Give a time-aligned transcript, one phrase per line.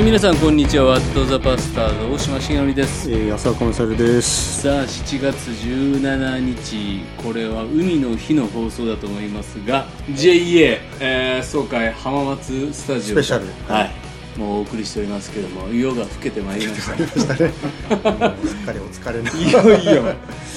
[0.00, 0.86] はい皆さんこんにちは。
[0.86, 3.12] ワットザバスターズ大島重則です。
[3.12, 4.62] えー、安岡勝です。
[4.62, 7.04] さあ7月17日。
[7.22, 9.84] これは海の日の放送だと思いますが
[10.14, 13.46] JA、えー、総会浜松スタジオスペシャル。
[13.70, 13.90] はい。
[14.38, 17.34] もうお送りしておりますけども夜が更けてまいりました。
[17.34, 17.52] ね。
[17.90, 19.30] もうすっかりお疲れの。
[19.38, 20.14] いよいよ。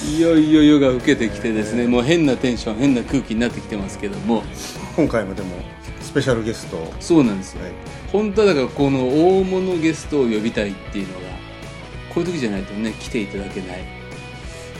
[0.08, 4.42] いよいよ夜が更けてきてですねもう変なテンション変な空気になってきてますけども。
[4.96, 5.50] 今回もでも
[6.00, 6.94] スペシャルゲストを。
[6.98, 7.62] そうなんですよ。
[7.62, 11.20] はい本当はだからこの大物ゲストを呼びたいっていうのが
[12.14, 13.84] こういう時じゃないとね来ていただけない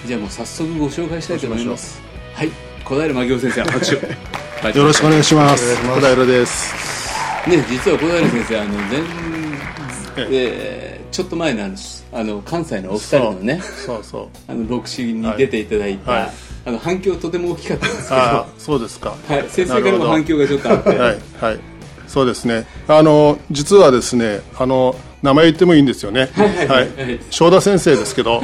[0.06, 2.00] じゃあもう早速ご紹介したいと思います
[2.32, 2.50] はい
[2.84, 3.96] 小平真行先生拍手
[4.64, 5.76] はいよろしくお願いします。
[5.82, 6.72] 小平です。
[7.48, 8.98] ね実は小平先生あの前、
[10.30, 14.28] えーちょっと前なんですあの関西のお二人のねそうそう。
[14.48, 16.30] あの牧師に出ていただいた、はいはい
[16.66, 19.14] あの反響とても大きかったんですけどそうですか。
[19.28, 21.60] はい、先生からも反響がちょっとあって、はい、はい。
[22.14, 22.64] そうですね。
[22.86, 26.28] あの、実はですね、あの、名前言ってもいいんですよね。
[26.68, 28.40] はい正田先生ですけど。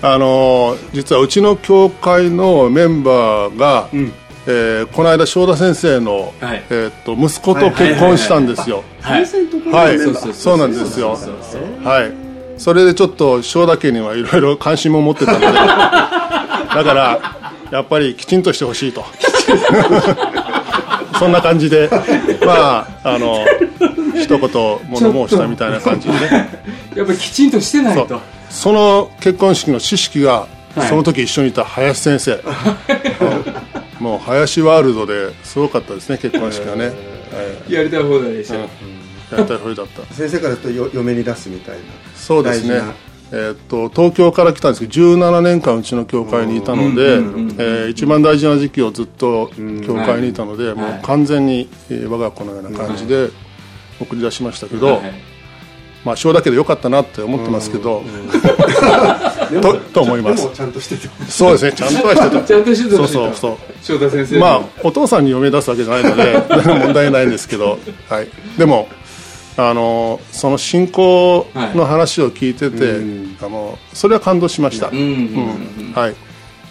[0.00, 3.90] あの、実はうちの教会のメンバーが、
[4.46, 8.82] えーこの間正田先生の、はいえーっと息子と結婚したんですよ。
[9.02, 9.98] はいはい、
[10.32, 11.18] そうなんですよ。
[11.84, 12.58] はい。
[12.58, 17.20] それでちょっと正田家にはいろいろ関心も持ってたので、だから
[17.70, 19.04] やっぱりきちんとしてほしいと。
[21.22, 21.88] そんな感じで、
[22.44, 23.46] まああの
[24.16, 26.48] 一言物申したみたいな感じでね。
[26.96, 28.20] やっぱりきちんとしてないと
[28.50, 30.32] その結婚式の知識が、
[30.74, 32.40] はいその時一緒にいた林先生。
[34.00, 36.86] もう林ワールドですごかったですね結婚式はね。
[36.86, 36.92] は
[37.68, 38.66] いやりたい放題でした、や
[39.36, 40.14] りたいふりだった。
[40.14, 41.82] 先生からとよ嫁に出すみたいな。
[42.16, 42.94] そうですね大事な。
[43.34, 49.50] えーっと東京から来たんですけど17年間うちの教会にいたので、えー一番大事な時期をずっと
[49.86, 53.30] 教会にいたので、もう完全に、えー我が子のような感じで
[54.00, 55.12] 送り出しましたけど、はい。
[56.04, 58.02] まあ小だけでよかったなって思ってますけど、
[59.62, 60.42] とと思います。
[60.42, 61.08] でもちゃんとしてて。
[61.28, 62.42] そうですねちゃんとはしてた。
[62.42, 63.56] ちゃんとしてたそうそうそう。
[63.82, 66.42] 翔太先生まあお父さんに嫁出すわけじゃないので
[66.84, 67.78] 問題ないんですけど、
[68.08, 68.28] はい、
[68.58, 68.88] でも
[69.56, 74.96] あのその信仰の話を聞いてて、あのそれは感動しました、うん。
[74.96, 75.06] うん。
[75.86, 76.14] うんはい、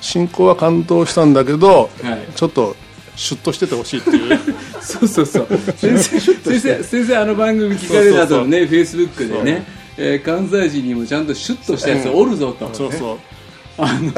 [0.01, 2.33] 信仰は感動したんだけど、はい。
[2.35, 2.75] ちょっと
[3.15, 4.39] シュッとしててほしいっていう。
[4.81, 5.47] そうそうそう。
[5.77, 9.65] 先生 先生先生あの番組聞かれた後のねフェイスブックでね、
[9.97, 13.17] えー関西人にもちゃんとシュッとしたやつおるぞと、そうそう。
[13.77, 14.11] あの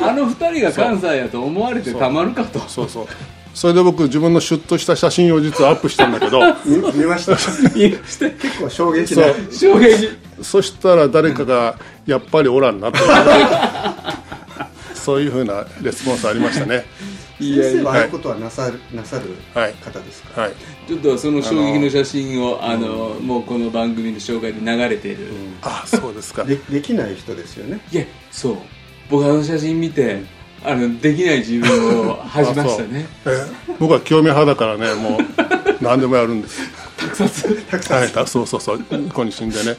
[0.00, 2.60] あの二人が関西やと思われてたまるかと。
[2.68, 3.06] そうそう
[3.54, 6.40] それで僕自分のシュッとした写真を実はアップしたんだけど。
[6.66, 7.36] 見 見ました。
[7.36, 9.34] 結構衝撃なそう。
[9.74, 10.08] 衝撃。
[10.42, 12.98] そしたら誰かがやっぱりおらんなって
[14.94, 16.84] そういうふうなレスポンスありましたね。
[17.40, 19.74] いやいやああいうことはなさるなさるはい。
[19.74, 20.42] 方ですか？
[20.42, 20.52] はい。
[20.88, 25.28] ちょっとその衝撃の写真をあの、もうこの番組の紹介で流れている、
[25.62, 26.44] あそうですか。
[26.44, 27.80] でできない人ですよね。
[27.92, 28.56] いやそう。
[29.10, 30.22] 僕あの写真見て
[30.64, 33.06] あのできない自分を恥じましたね。
[33.26, 33.46] え
[33.78, 35.20] 僕は清め派だからねもう
[35.82, 36.60] 何でもやるんです。
[37.70, 38.00] たくさん。
[38.00, 38.78] はい、たそうそうそう
[39.12, 39.76] 子に死んでね。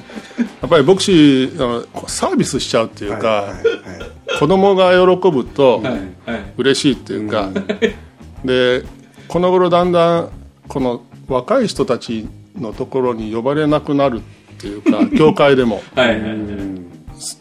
[0.61, 4.39] やっぱり牧師あのサービスしちゃうっていうか、はいはいはい。
[4.39, 5.93] 子供が喜ぶとはい
[6.29, 6.41] はい。
[6.57, 7.49] 嬉しいっていうか、
[8.45, 8.83] で
[9.27, 10.29] この頃だんだん
[10.67, 12.27] この若い人たち
[12.59, 14.21] のところに呼ばれなくなるっ
[14.57, 15.81] ていうか教会でも。
[15.95, 16.31] はいはいはい。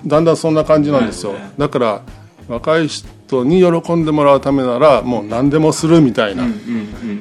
[0.07, 1.33] だんだんそんな感じなんですよ。
[1.33, 1.51] はいはい。
[1.59, 2.03] だから
[2.49, 3.07] 若い人
[3.45, 6.45] に喜んでもらうためならもう何でもするみたいな、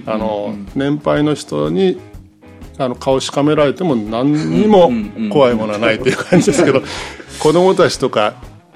[0.05, 1.99] あの年配の人に
[2.77, 4.91] あの顔しかめられても何にも
[5.31, 6.81] 怖いものはないっていう感じですけど
[7.39, 8.35] 子供たちとか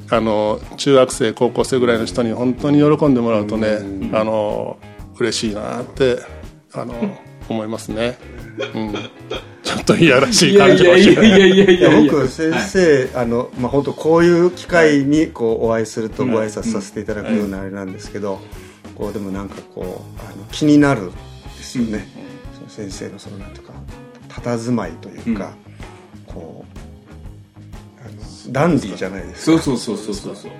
[0.10, 3.80] あの中学生高校生ぐらいの人に本当に喜んでもらうとね
[4.14, 4.78] あの
[5.20, 6.20] 嬉しいなって
[6.74, 6.94] あの
[7.50, 11.40] 思いますね、うん、ちょっといやらしい感じかもしやいやれない。
[11.40, 12.12] いやいやいいややいや。
[12.12, 18.40] 僕先生、あのまあ本当こういう機会にこうお会いするとご挨拶させていただくようなあれなんですけど、
[18.96, 21.12] こうでもなんかこうあの気になる
[21.58, 22.08] ですよね、
[22.56, 23.74] その先生のそのなんていうか
[24.30, 25.54] 佇まいというか、
[26.26, 28.10] こうあ
[28.48, 29.62] のダンディーじゃないですか。
[29.62, 30.52] そうそうそうそうそうそう。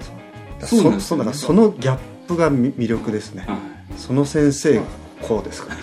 [0.60, 3.58] だそうだからそのギャップがみ魅力ですね、はい。
[3.98, 4.84] その先生が
[5.22, 5.82] こうですかね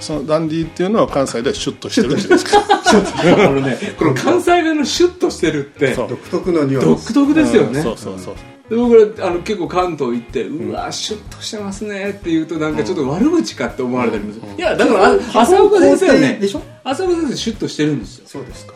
[0.00, 2.58] そのダンディっていうのは関西でシュッとしてるっていうんですか？
[3.44, 7.82] あのねこの関西弁のシュッとしてるって独特のニュアン独ス特ですよね。
[7.82, 8.34] そうそうそう。
[8.70, 16.62] で僕らあの結構関東行って、うわシュッとしてますねって言うとなんかちょっと悪口かって思われたりもする、いやだからあ浅岡先生はねでしょ？
[16.84, 18.24] 浅岡先生シュッとしてるんですよ。
[18.26, 18.74] そうですか。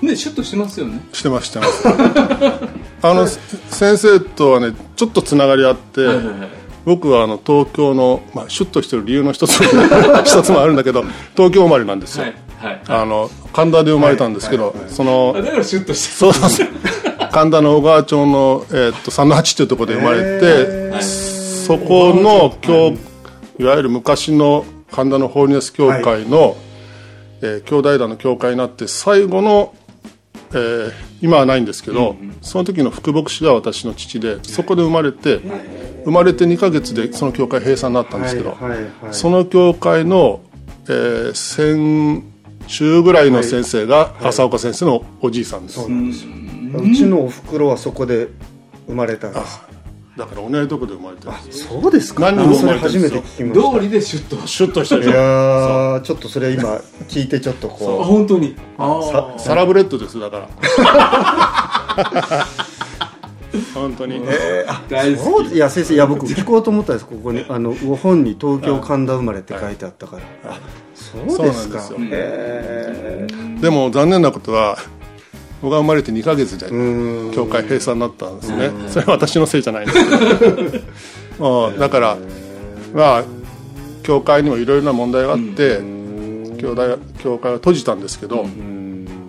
[0.00, 1.00] ねシュッとしてますよね。
[1.12, 1.86] してますしてます
[3.02, 9.52] あの先生とはねちょっとつながりあって、はいはいはい僕はあの東京の、まあ、シュッとしてる理由の一つ
[10.24, 11.04] 一つもあるんだけど
[11.36, 12.80] 東京生まれなんですよ、はいはい。
[12.88, 16.32] あの神田で生まれたんですけど、そのあだからシュッとしてそう
[17.32, 22.94] 神田の小川町の、えーっと三の八っていうところで生まれて、そこの教、
[23.58, 23.64] い。
[23.64, 26.56] わゆる昔の神田のホーリネス教会の、
[27.40, 29.74] えー兄弟団の教会になって最後の、
[30.54, 35.40] えー今はないんですけど、その時の副牧師が私の父でそこで生まれて、
[36.04, 38.88] 生まれて2ヶ月でその教会閉鎖になったんですけど、はいはいはい。
[39.12, 40.40] その教会の、
[40.88, 42.24] えー先
[42.66, 45.86] 週ぐらいの先生が浅岡先生のおじいさんです、う
[46.92, 48.28] ちのおふくろはそこで
[48.86, 49.60] 生まれたんです
[50.16, 51.32] だから同じとこで生まれてる。
[51.52, 52.30] そうですか？
[52.32, 53.22] 何人もあそれ初め生まれてるんですよ。
[53.22, 53.78] て聞きました。
[53.78, 54.46] 通りでシュッと。
[54.46, 55.04] シュッとしてる。
[55.04, 56.68] いやーちょっとそれ今
[57.08, 58.54] 聞いてちょっとあこ本当に。
[58.78, 60.48] さサラブレッドですだから。
[63.74, 64.18] 本当に、
[64.88, 67.06] 大好うそういや先生いや僕聞こうと思ったんです。
[67.06, 70.22] ここにあのご本に東京神田生まれって書いてあったから。
[70.52, 70.58] あ
[70.94, 71.78] そうですか。
[71.78, 71.98] ですよ。
[72.00, 73.60] へー。
[73.60, 74.78] でも残念なことは
[75.62, 76.66] 僕が生まれて2ヶ月で
[77.34, 78.70] 教会閉鎖になったんですね。
[78.88, 79.98] それは私のせいじゃないんです。
[80.38, 80.82] け
[81.38, 82.18] どだから
[82.92, 83.24] まあ
[84.02, 85.80] 教会にもいろいろな問題があって
[86.58, 88.44] 教会教会は閉じたんですけど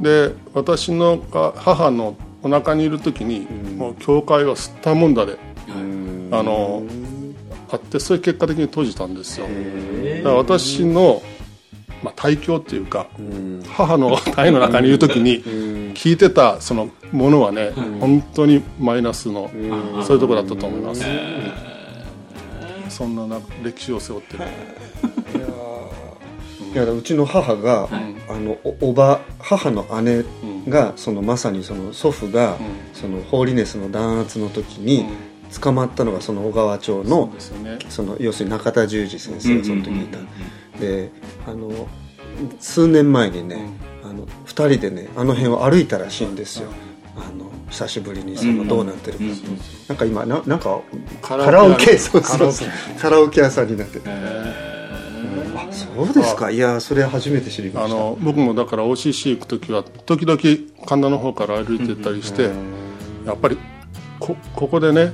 [0.01, 3.47] で私のが母のお腹にいる時に
[3.77, 5.37] もう教会は吸ったもんだで
[6.31, 6.83] あの
[7.71, 9.47] あってそういう結果的に閉じたんですよ。
[10.17, 11.23] だから私の、
[12.03, 13.07] まあ、体教っていうか
[13.69, 15.43] 母の 体の中にいる時に
[15.93, 19.49] 聞いてたそのものはね本当にマイナスの
[20.03, 21.05] そういうところだったと思います。
[22.89, 24.43] そんなな歴史を背負ってる。
[26.73, 27.87] いやうちの母が、
[28.27, 30.23] あのおおば母の姉
[30.67, 32.57] が、そのまさにその祖父が、
[32.93, 35.05] そのホーリネスの弾圧の時に、
[35.61, 37.31] 捕まったのがその小川町の
[37.89, 40.17] その要するに中田十二先生がその時にいた、
[40.79, 41.11] で
[41.47, 41.87] あの
[42.59, 43.69] 数年前にね、
[44.03, 46.69] あの2人でねあの辺を歩いたらしいんですよ、
[47.15, 49.23] あの久しぶりにそのどうなってるか、
[49.87, 50.81] なんか今ななんか
[51.21, 52.67] カカララオケそうそうそう。
[52.99, 53.41] カラオケ。
[53.41, 56.49] 屋さんになってて、あそうですか。
[56.51, 57.95] いやそれ初めて知りました。
[57.95, 60.39] あの僕もだから OCC 行く時は時々
[60.85, 62.49] 神田の方から歩いてったりして、
[63.25, 63.57] やっぱり
[64.23, 65.11] こここでね、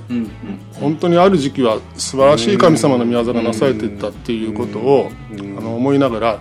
[0.74, 6.40] 本当にある時期は素晴らしい神様の御業がなされていったっていうことを、あの思いながら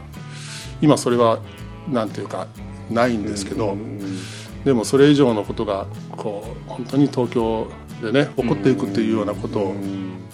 [0.83, 1.41] 今それは
[1.89, 2.47] なんていうか
[2.91, 3.75] ないんですけど、
[4.67, 7.69] でもそれ以上のことがこう本当に東京
[8.03, 9.75] でね起こっていくっていうようなことを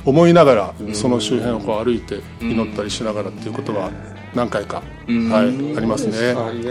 [0.04, 3.92] 思いながらその周辺をこう歩いて祈ったりしながらっていうことは
[4.34, 6.34] 何回か、はい、ありますね。
[6.37, 6.64] あい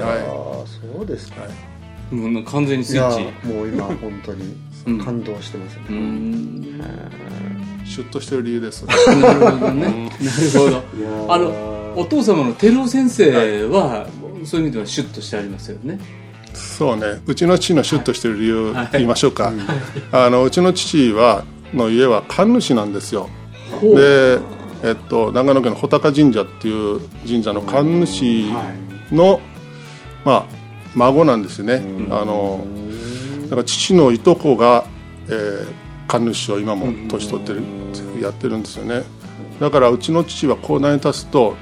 [0.68, 1.48] そうですか、
[2.12, 3.48] もう完全にスイッチ。
[3.48, 4.58] もう今本当に
[5.04, 6.82] 感動してますね、うん。
[7.84, 8.86] い、シュッとしてる理由です。
[8.86, 8.94] な
[9.34, 14.08] るほどねなるほどあのお父様の照夫先生は、
[14.46, 16.00] そういう意味ではシュッとしてありますよね。
[16.54, 17.22] そうね。
[17.26, 19.54] うちの父のシュッとしてる理由はい言いましょうか、
[20.12, 23.30] あのうちの父はの家は神主なんですよ。
[23.82, 24.40] で、
[24.84, 28.52] えっと、長野県の穂高神社っていう神社の神主
[29.12, 29.40] の、
[30.26, 30.46] まあ、
[30.96, 32.93] 孫なんですよね、あのだ
[33.56, 34.86] から父のいとこが、
[35.28, 37.64] えー神主を今も年取ってる
[38.22, 39.04] やってるんですよね。
[39.60, 41.56] だからうちの父は講談に立つと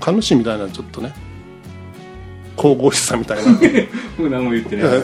[0.00, 1.14] 神主みたいなちょっとね
[2.56, 3.52] 神々しさみたいな。
[4.18, 5.02] もう何も言ってない。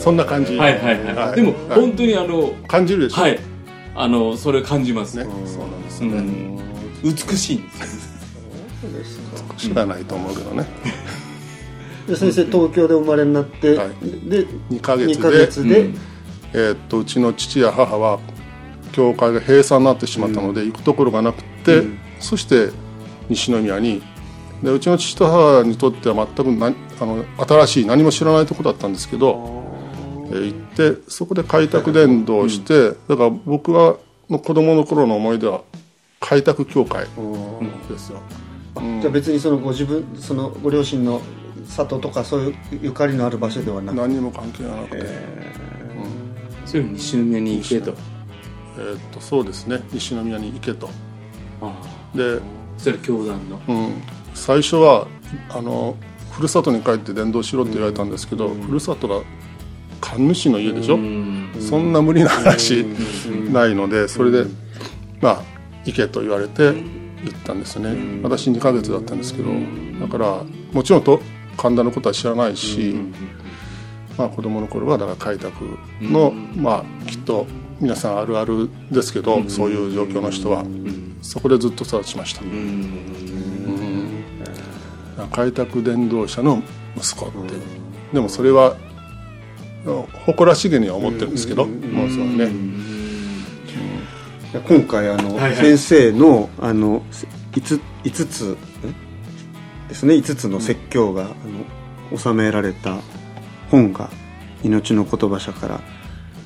[0.00, 1.36] そんな感じ、はいはいはい、はい。
[1.36, 1.80] でも、はい。
[1.80, 3.38] 本当にあの感じるでしょ、はい。
[3.94, 5.18] あのそれ感じます。
[5.18, 5.24] ね。
[5.24, 6.58] ね、そうなんですね、うん、
[7.04, 8.12] 美しいんですよ。
[8.82, 10.66] そうですか知らないと思うけどね
[12.06, 13.88] で先生東京で生まれになって、はい。
[14.28, 15.94] で2ヶ月で2ヶ月で、うん。
[16.54, 18.18] えーっとうちの父や母は
[18.92, 21.82] 教会が閉鎖になってしまったので、行くところがなくて、
[22.20, 22.70] そして
[23.28, 24.02] 西宮に。
[24.62, 29.64] でうちの父と母にとっては全くなあの新しい何も知らないところだったんですけど、
[30.30, 33.96] えー行ってそこで開拓伝道して、だから僕は
[34.30, 35.62] の子供の頃の思い出は
[36.20, 37.06] 開拓教会
[37.88, 38.22] ですよ、
[39.00, 41.20] じゃあ別にそのご自分そのご両親の
[41.66, 45.06] 里とかそういうゆかりのある場所ではなく何にも関係がなくて、
[46.64, 47.94] それ西宮に行けと。
[48.78, 49.82] えーっとそうですね。
[49.92, 50.88] 西宮に行けと。
[51.60, 51.72] あ
[52.14, 52.40] で、あ
[52.78, 53.60] それ教団の。
[53.68, 54.02] うん、
[54.34, 55.06] 最初は
[55.50, 55.96] あの
[56.30, 59.20] ふるさとに帰って伝道しろって言われたんですけど、ふるさとが
[60.00, 61.50] 神主の家でしょ、うん。
[61.60, 62.84] そんな無理な話
[63.50, 64.44] ないのでそれで
[65.20, 65.42] まあ
[65.84, 68.20] 行けと言われて行ったんですね。
[68.22, 69.50] 私2ヶ月だったんですけど。
[70.00, 70.42] だから
[70.72, 71.20] もちろんと
[71.56, 72.96] 神田のことは知らないし
[74.16, 77.46] まあ、子供の頃はだから開拓の、まあ、きっと
[77.80, 80.64] 皆さんあるあるですけど、そういう状況の人は、
[81.20, 82.42] そこでずっと育ちました、
[85.34, 86.62] 開拓伝道者の
[86.96, 87.54] 息子って。
[88.12, 88.76] でもそれは
[90.26, 92.52] 誇らしげには思ってるんですけど、もうそうね、
[94.68, 97.02] 今回あの、はいはい、先生のあの
[97.52, 98.56] 5, 5つ
[99.92, 100.14] ですね。
[100.14, 103.00] 5つの説教が、あの収められた
[103.70, 104.10] 本が
[104.64, 105.80] 「命の言葉社」から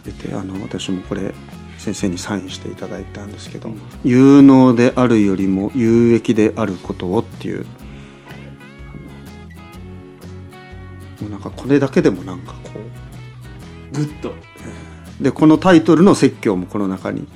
[0.04, 1.34] 出てあの私もこれ
[1.76, 3.70] 先生にサインしていただいたんですけど
[4.04, 7.66] 「有能であるよりも有益であることを」っていう
[11.20, 12.80] もうなんかこれだけでもなんかこ
[13.92, 14.34] うグッと。
[15.20, 17.26] でこのタイトルの説教もこの中に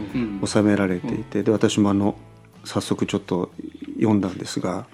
[0.45, 2.15] 収められていて、で私もあの
[2.65, 3.51] 早速ちょっと
[3.97, 4.87] 読んだんですが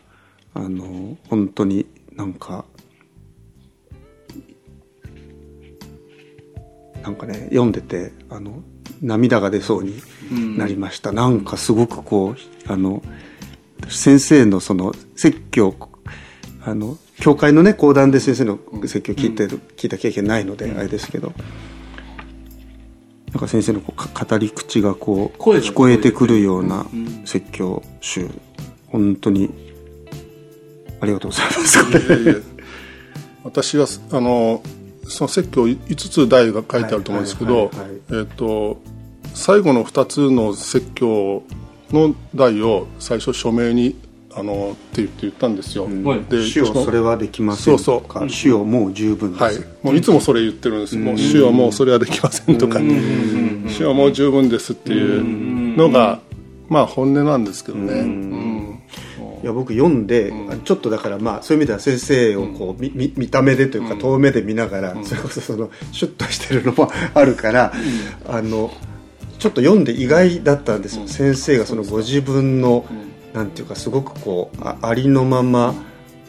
[0.56, 2.64] あの本当になんか
[7.02, 8.62] なんかね読んでてあの
[9.02, 10.00] 涙が出そうに
[10.56, 13.02] なりました、うん、なんかすごくこうあの
[13.88, 15.76] 先生のその説教
[16.64, 21.32] あの教会のね講談で先生の説教聞いてる、うん、聞いた経験ないのであれですけど、
[23.28, 26.42] なんか先生のこう語り口がこう聞こえてくる。
[26.42, 26.86] ような
[27.24, 28.28] 説教集。
[28.88, 29.65] 本当に
[31.00, 32.42] ありがとうございます。
[33.44, 34.62] 私はあの
[35.08, 37.70] その説教5つ題が書いてあると思うんですけど、
[38.10, 38.80] えっ、と
[39.34, 41.42] 最後の2つの説教
[41.90, 43.96] の題を最初署名に
[44.34, 48.28] あのって言って言ったんですよ、うん、で主よそれはできませんそうそう。
[48.28, 56.20] 主よもう十分です、はい、もういつもそれ言ってるんです、もう主よもうそれはできませんとか、主よもう十分ですっていうのが、
[56.68, 58.72] まあ本音なんですけどね、うん。
[58.74, 58.75] い
[59.46, 67.72] や僕読んで、うん、ちょっとだからまあそういう意味では先生をこう、うん、見見た目でというか遠目で見ながら、うん、それこそそのシュッとしてるのも あるから、
[68.28, 68.72] あの
[69.38, 72.84] ちょっと読んで意外だったんですよ、先生がそのご自分の、
[73.32, 75.74] なんていうかすごくこうあありのまま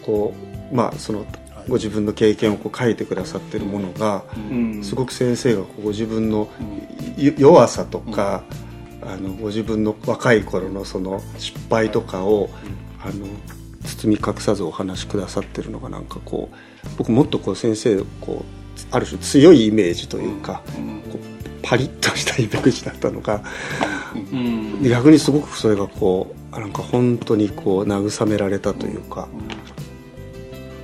[0.04, 0.34] こ
[0.72, 1.26] うまあその
[1.68, 4.24] ご自分の経験をこう書いてくださってるものが、
[4.84, 6.50] すごく先生がご自分の
[7.18, 8.44] 弱さとか、
[9.02, 12.50] あのご自分の若い頃のその失敗とかを、
[13.08, 13.26] あの
[13.84, 20.62] 包み隠さずお話しくださってるのがなんかこう僕もっとこう先生こうある種強いイメージというか、
[21.12, 23.44] こうパリッとしたイメージだったのが、
[24.84, 29.28] 逆にすごくそれがこうなんか本当にこう慰められたというか、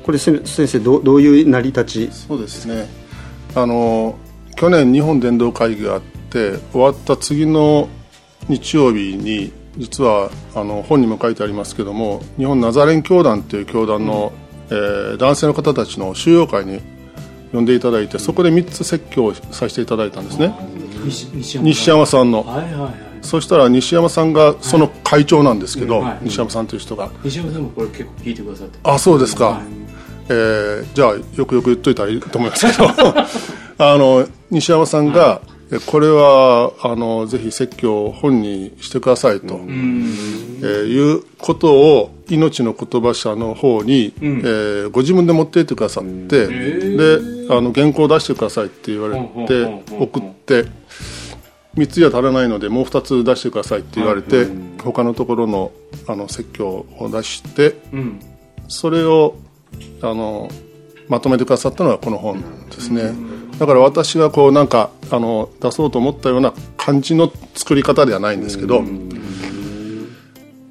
[0.03, 2.12] これ先生どどういう成り立ち？
[2.12, 2.88] そうですね。
[3.56, 4.18] あの
[4.56, 7.89] 去年日本伝道会議があって終わった次の
[8.50, 14.34] 日曜日に実はあの本にも書いてありますけども日本ナザレン教団という教団の、
[14.70, 16.82] うん、えー、男性の方たちの収容会に
[17.51, 20.53] 呼んでいただいてそこで3つ説教をさせていただいたんですね。
[21.06, 22.32] 西山さん。
[22.32, 27.12] の、はいはいはい、そしたら西山さんがその会長なんですけど、はい、西山さんという人が。
[27.24, 28.80] 西山さんもこれ結構聞いてくださって。
[28.84, 29.63] あそうですか、はい、
[30.30, 32.88] えー、じゃあよくよく言っといたらいいと思いますけど。
[33.80, 47.18] あの西山さんが、はいこれはあのぜひ説教を本にしてくださいと、えー、いうことを命の言葉社の方に、うん、えー、ご自分で持っていってくださって、で
[47.50, 50.65] あの原稿を出してくださいって言われて送って
[51.75, 54.48] 3つじゃ足らないのでもう2つ出してくださいって言われて、
[54.84, 55.72] 他のところの
[56.08, 58.20] あの説教を出して、うん、
[58.68, 59.36] それを
[60.01, 60.50] あの
[61.08, 63.13] まとめてくださったのがこの本ですね。
[63.60, 68.83] だから私がこうなんかあの出そうと思ったような感じの作り方ではないんですけど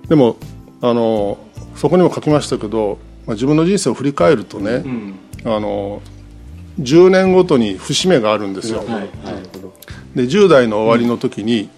[0.08, 0.36] でも
[0.80, 1.38] あの
[1.76, 6.02] そこにも書きましたけど、まあ、自分の人生を振り返るとね、うん、あの
[6.80, 8.78] 10年ごとに節目があるんですよ。
[8.78, 9.08] はいはい、
[10.16, 11.70] で10代の終わりの時に、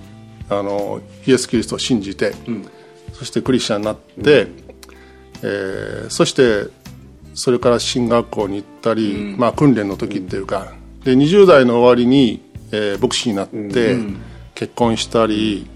[0.51, 2.69] うん、あのイエス・キリストを信じて、うん、
[3.13, 4.49] そしてクリスチャンになって、
[5.43, 6.71] えー、そして
[7.35, 10.73] それから進学校に行ったり、まあ、訓練の時っていうか、
[11.05, 12.43] で20代の終わりに、
[12.73, 13.97] えー、牧師になって、
[14.55, 15.67] 結婚したり、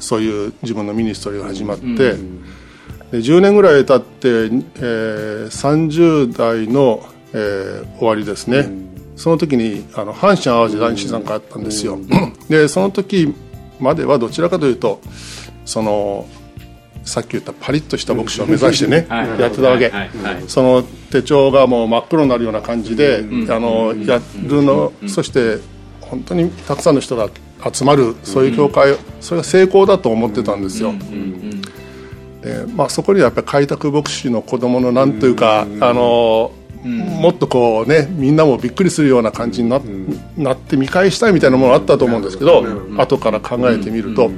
[0.00, 2.16] そういう自分のミニストリーが始まって、
[3.12, 8.68] で10年ぐらい経って、えー、30代の、えー、終わりですね、
[9.16, 11.98] その時にあの阪神・淡路大震災があったんですよ、
[12.48, 13.34] でその時
[13.78, 15.00] まではどちらかというと
[15.64, 16.26] その
[17.06, 19.92] さっき言ったパリッとした牧師を目指してね、やってたわけ、
[20.48, 25.58] その手帳がもう真っ黒になるような感じで、あのやるの、そして
[26.00, 27.30] 本当にたくさんの人が
[27.72, 30.92] 集まるそういう教会、それが成功だと思ってたんですよ、
[32.42, 36.50] でまあ、そこにはやっぱり開拓牧師の子供のなんというか、あの
[36.84, 39.80] もっとこうねみんなもびっくりするような感じにな,、
[40.36, 42.64] なって見返したいみたいなものあったと思うんですけど、
[42.96, 44.30] 後から考えてみると、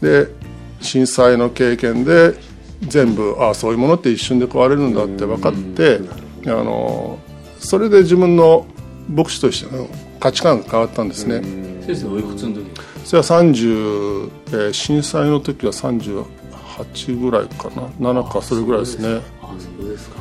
[0.00, 0.37] で
[0.80, 2.34] 震災の経験で
[2.80, 6.00] 全部ああそういうものって一瞬で壊れるんだって分かって、
[6.46, 7.18] あの
[7.58, 8.66] それで自分の
[9.08, 9.88] 牧師としての
[10.20, 11.42] 価値観が変わったんですね。
[11.82, 12.66] 先生おいくつの時？
[13.04, 17.88] それは30、えー、震災の時は38ぐらいかな。
[18.12, 19.22] 7かそれぐらいですね。
[19.42, 20.16] あそうですか。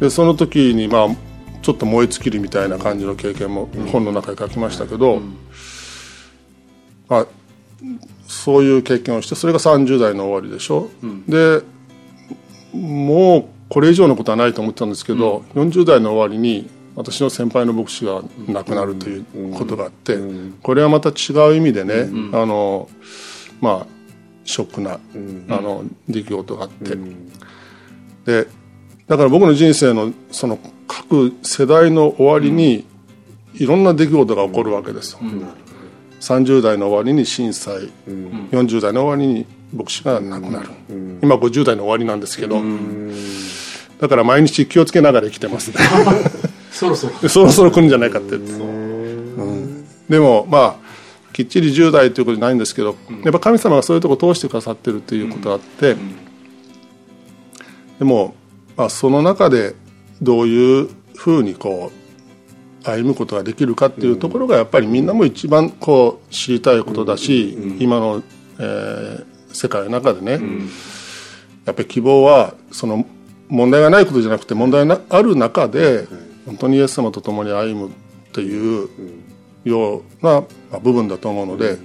[0.00, 1.08] でその時にまあ
[1.60, 5.20] ちょっと燃え尽きるみたいな感じの経験も本の中で書きましたけど、
[7.08, 7.26] まあ、
[8.28, 11.62] そういう経験をしてそれが30代の終わりでしょ、うん、で
[12.74, 20.18] もうこれ以上のことはないと思ってたんですけど、うん、40代の終わりに私の先輩の牧師が亡くなるということがあって、
[20.62, 22.88] これはまた違う意味でね、あの
[23.60, 23.86] まあ
[24.44, 26.96] ショックな、あの出来事があって、
[28.24, 28.48] で
[29.06, 30.58] だから僕の人生のその
[30.88, 32.84] 各世代の終わりに
[33.54, 35.46] いろんな出来事が起こるわけですよ、うん、
[36.20, 42.60] 30代の終わりに震災、うん、40代の終わりに牧師が亡くなる、うん、今50代の終わりなんですけど、
[44.00, 45.76] だから毎日気をつけながら生きてますね。
[46.70, 47.28] そろそろ。
[47.28, 50.88] そろそろ来るんじゃないかって、うん、でもまあ
[51.32, 55.96] きっちり10代ということじゃないんですけど、やっぱ神様がそういうとこ通してくださってるということがあって、
[57.98, 58.34] でも、
[58.76, 59.74] まあ、その中で
[60.22, 61.97] どういうふうにこう
[62.90, 68.22] 歩むことができるかっていうところがやっぱりみんなも一番こう知りたいことだし、今の、
[68.58, 70.40] えー、世界の中でね、
[71.64, 73.06] やっぱり希望はその
[73.48, 76.06] 問題がないことじゃなくて問題がある中で、
[76.46, 77.92] 本当にイエス様と共に歩むっ
[78.32, 78.88] ていう
[79.64, 80.42] ような
[80.80, 81.78] 部分だと思うので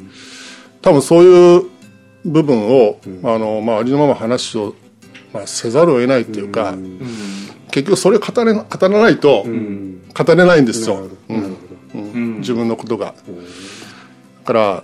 [0.81, 1.63] 多分そういう
[2.25, 4.73] 部分を、あのまあ、ありのまま話を、
[5.33, 6.75] まあ、せざるを得ないっていうか、
[7.71, 9.43] 結局それ語れ語らないと
[10.13, 12.37] 語れないんですよ、うん。
[12.39, 13.13] 自分のことが。
[14.41, 14.83] だから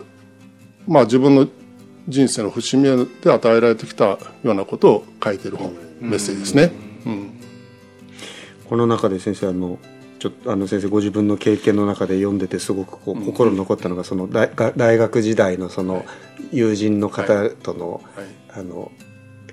[0.88, 1.48] まあ自分の
[2.08, 2.90] 人生の節目
[3.22, 6.72] で与えられてきたようなことを書いてる本、メッセージですね。
[7.06, 7.40] うん。
[8.68, 9.80] この中で先生あの
[10.20, 16.06] ちょっとあの先生ご自分の経験の中で読んでてすごくこう心に残ったのがその大大学時代のその
[16.52, 18.02] 友人の方との,、
[18.54, 18.92] あの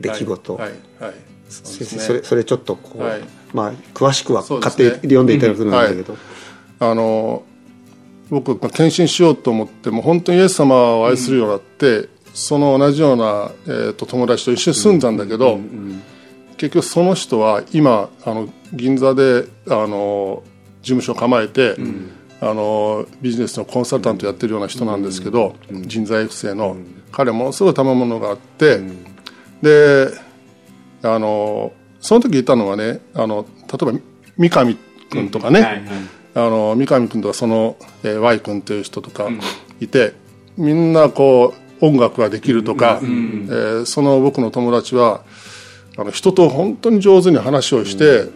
[0.00, 0.60] 出来事、
[1.48, 5.70] 先生それそれちょっとこう、まあ詳しくは買って読んでいただくん。
[5.70, 6.16] だけど、
[6.80, 7.44] あの
[8.30, 15.58] 僕献身しようと思っても本当にイエス様を愛するようになって、その同じような、えー、と友達と一緒に住んだんだけど、
[16.56, 20.42] 結局その人は今あの銀座であの
[20.82, 28.80] 事務所構えて、うん、あのビジネスのコンサルタントやってるような人なんですけど、うん、人材育成の、うん、彼ものすごい賜物があって、
[29.62, 30.08] で
[31.06, 33.98] あのその時いたのはねあの例えば
[34.36, 34.76] 三上
[35.10, 35.84] 君とかね、はいはい、
[36.34, 39.28] あの三上君とかその、えー、Y 君という人とか
[39.80, 40.12] いて、
[40.56, 45.22] みんなこう音楽ができるとか、えー、その僕の友達は
[45.96, 48.28] あの人と本当に上手に話をして、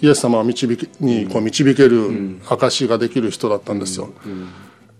[0.00, 4.10] イエス様を導きにこう導ける証ができる人だったんですよ。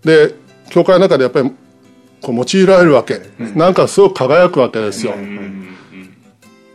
[0.03, 0.35] で
[0.69, 1.51] 教会の中でやっぱり
[2.21, 3.21] こう用いられるわけ、
[3.55, 5.13] なんかすごく輝くわけですよ。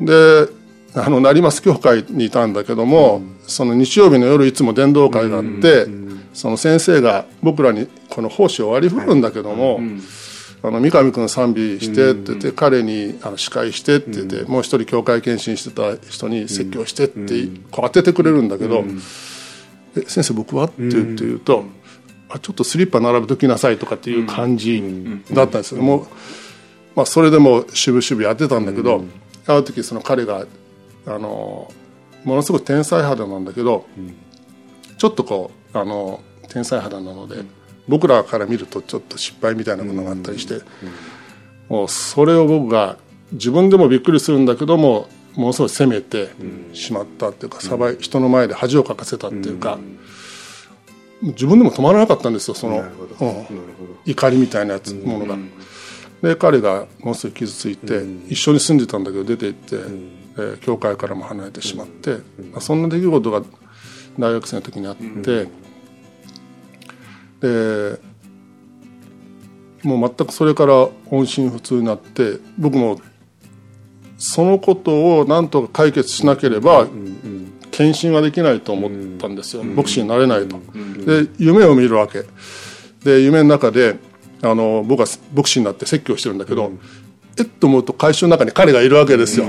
[0.00, 0.48] で
[0.94, 5.86] あの成増教会にいたんだけども、その日曜日の夜いつも伝道会があって、
[6.32, 9.80] その先生が僕らにこの奉仕を割り振るんだけども、
[10.62, 18.84] あの三上君賛美してって言って、彼にあの司会してって言って、もう一人教会献身してた人に説教してってこう当ててくれるんだけど
[19.96, 21.64] 「え先生僕は?」って言って言うと
[22.28, 24.82] 「あちょっとスリッパ並べときなさい」とかっていう感じ
[25.32, 25.82] だったんですよ。
[25.82, 26.06] もう
[26.96, 29.04] まあ、それでも渋々やってたんだけど、
[29.48, 30.46] ある時その彼が
[31.06, 31.72] あの
[32.24, 33.86] ものすごく天才肌なんだけど、
[34.98, 37.58] ちょっとこうあの天才肌なので。
[37.88, 40.60] 僕らから見るとちょっと失敗みたいなものがあったりして、
[41.68, 42.98] もうそれを僕が
[43.32, 46.28] 自分でもびっくりするんだけどもものすごい責めて
[46.74, 49.78] しまったっていうか、さばい人の前で恥をかかせたっていうか、
[51.22, 52.84] 自分でも止まらなかったんですよその、
[54.04, 55.38] 怒りみたいなやつ、ものが。
[56.22, 62.18] で彼がものすごい傷ついて、一緒に住んでたんだけど出て行って、えー、教会からも離れてしまって、
[62.60, 63.42] そんな出来事が
[64.18, 65.48] 大学生の時にあって。
[67.40, 68.00] で
[69.84, 73.00] もう全くそれから音信不通になって僕も
[74.18, 76.88] そのことをなんとか解決しなければ
[77.70, 79.62] 献身はできないと思ったんですよ。
[79.62, 80.58] 牧師になれないと。
[81.06, 82.24] で夢を見るわけ。
[83.04, 83.96] で夢の中で
[84.42, 86.72] あの僕は牧師になって説教してるんだけど
[87.38, 89.46] えっと思うと会社の中に彼がいるわけですよ。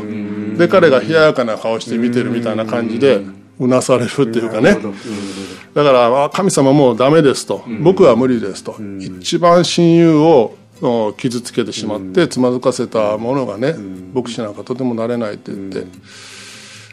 [0.58, 3.22] で彼が冷ややかな顔して見てるみたいな感じで
[3.60, 4.78] うなされるっていうかね。
[5.74, 10.56] だから神様もうダメですと、僕は無理ですと、一番親友を
[11.18, 13.76] 傷つけてしまってつまずかせたものがね、
[14.14, 15.86] 牧師なんかとてもなれないって言って、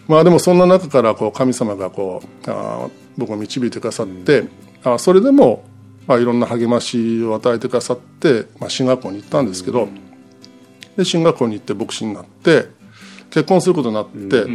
[0.09, 4.45] まあでもそんな中からこう神様がこうあ僕を導いてくださって、
[4.85, 5.65] あそれでも、
[6.07, 9.89] まあ、いろんな励ましを与えてくださって、まあ、進学校に行ったんですけど、
[10.97, 12.69] で進学校に行って牧師になって
[13.31, 14.47] 結婚することになって、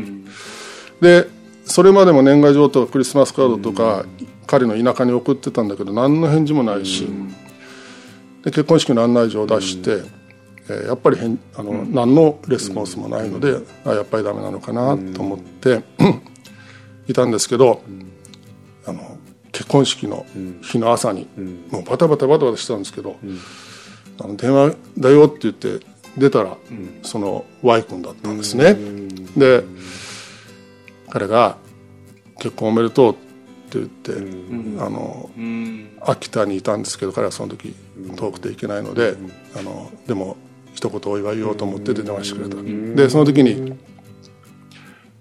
[1.01, 1.27] で
[1.65, 4.05] それまでも年賀状とかクリスマスカードとか、
[4.47, 7.07] 彼の田舎に送ってたんだけど何の返事もないし、
[8.43, 10.03] で結婚式の案内状を出して、
[10.69, 11.17] えー、やっぱり
[11.55, 15.83] あの、何のレスポンスもないので、あやっぱりダメなのかなと思って、
[17.07, 17.81] いたんですけど、
[19.61, 20.25] 結婚式の
[20.63, 21.27] 日の朝に、
[21.69, 23.17] もうバタバタバタバタしてたんですけど、
[24.19, 25.85] あの電話だよって言って
[26.17, 26.57] 出たら、
[27.03, 28.75] その Y 君だったんですね。
[29.37, 29.63] で
[31.11, 31.57] 彼が
[32.41, 33.15] 「結婚おめでとう」っ
[33.69, 34.13] て言って、
[34.83, 35.29] あの
[36.01, 37.75] 秋田にいたんですけど彼はその時
[38.15, 39.15] 遠くて行けないので、
[39.55, 40.37] あのでも
[40.73, 42.95] 一言お祝い言おうと思って電話してくれた。
[42.95, 43.73] でその時に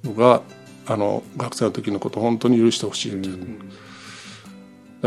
[0.03, 0.40] 僕が
[0.87, 3.70] あの学生の時のこと本当に許してほしいって、うん、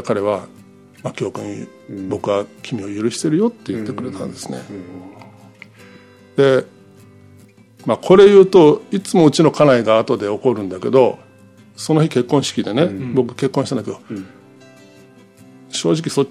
[0.02, 0.48] 彼は
[1.04, 1.68] 「牧雄君
[2.10, 4.62] 僕は君を許してるよ」って言ってくれたんですね。
[6.38, 6.66] で、
[7.86, 11.20] まあ、これ言うといつもうちの家内が後で怒るんだけど
[11.76, 14.00] その日結婚式でね、僕結婚したんだけど、
[15.70, 16.26] 正直そ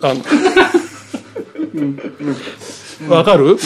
[0.00, 0.22] あの
[3.08, 3.56] わかる？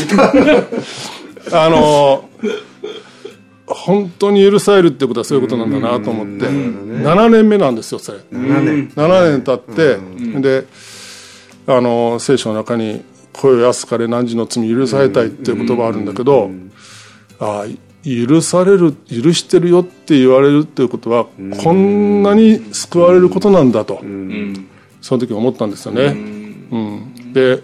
[1.52, 2.28] あの
[3.66, 6.46] 本当に許されるってことはそういうことなんだなと思って。
[6.46, 8.18] 7年目なんですよそれ。
[8.30, 10.66] 7年 ,7 年経ってで
[11.66, 13.02] あの聖書の中に
[13.32, 16.50] 「声を安かれ何時の罪許されたい」っていう言葉あるんだけど
[17.40, 17.66] ああ
[18.04, 21.26] 許される許してるよって言われるっていうことは
[21.58, 24.00] こんなに救われることなんだと。
[25.02, 26.06] その時思ったんですよね。
[26.72, 27.62] うん、で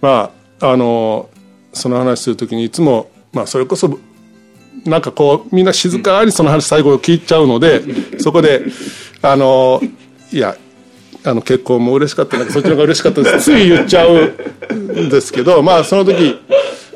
[0.00, 1.28] まああの
[1.72, 3.98] その話する時にいつも、まあ、それこそ
[4.84, 7.82] なんかこうみんな静かにその話最後聞いちゃうので
[8.18, 8.64] そこで
[9.22, 9.80] あの
[10.32, 10.56] いや
[11.24, 13.44] あの結婚も嬉しかったなそっちの方が嬉しかったです。
[13.44, 14.28] つい言っちゃう
[14.72, 16.40] んですけどまあその時、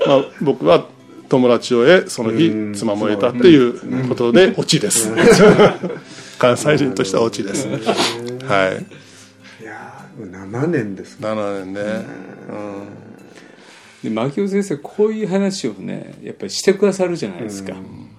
[0.06, 0.86] まあ、僕は
[1.28, 5.12] 友達を得その日妻も得たっていうことでオチです。
[6.38, 7.68] 関西人としてはオチです。
[7.68, 7.76] は
[9.60, 9.62] い。
[9.62, 11.80] いや7年です7年ね。
[12.48, 13.04] うん
[14.04, 18.10] で牧雄先生こういう話をねやっぱりしてくださるじゃないですか、うん、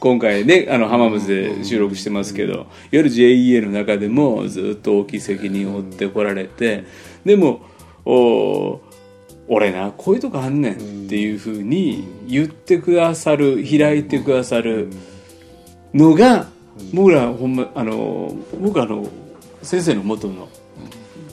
[0.00, 6.84] 今回ねあの浜松で収録してますけど、いわゆる JEA の中でもずっと大きい責任を負ってこられて
[7.26, 7.60] でも
[8.06, 8.80] お
[9.48, 10.76] 俺なこういうとこあんねんっ
[11.08, 14.88] ていうふうに言ってくださる開いてくださる
[15.92, 16.48] のが
[16.94, 19.06] 僕らほんまあの僕あの
[19.62, 20.48] 先生の元の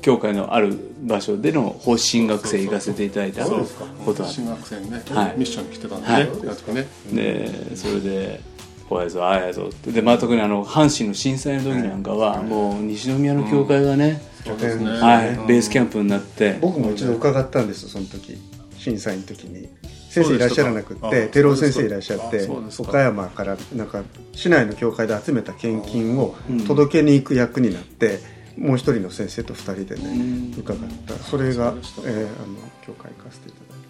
[0.06, 8.40] 教会のある場所での方針学生行かせていただいたことは進学生にね、はい、ミッションに来てたんでね,、はい、でそれで
[8.88, 9.92] こうやぞああやぞって。
[9.92, 16.60] でまあ特にあの阪神の震災の時なんかは、もう西宮の教会がね、はい、ベースキャンプになって。
[16.62, 18.38] 僕も一度伺ったんですその時
[18.78, 19.68] 震災の時に。
[20.12, 22.48] 先生いらっしゃらなくて寺尾先生いらっしゃって
[22.80, 26.36] 岡山からなんか市内の教会で集めた献金を
[26.68, 31.14] 届けに行く役になって、もう一人の先生と二人でね伺った。
[31.16, 33.82] それが、えー、あの教会行かせていただい